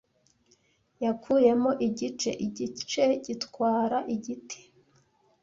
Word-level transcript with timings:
Yakuyemo 1.03 1.71
igice, 1.87 2.29
igice 2.45 3.03
gitwara 3.25 3.97
igiti. 4.15 4.59